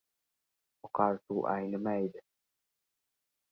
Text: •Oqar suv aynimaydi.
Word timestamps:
•Oqar 0.85 1.13
suv 1.25 1.43
aynimaydi. 1.53 2.19